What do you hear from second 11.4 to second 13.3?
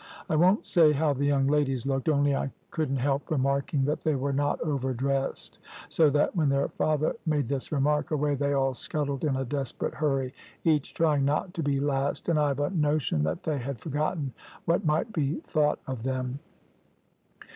to be last, and I've a notion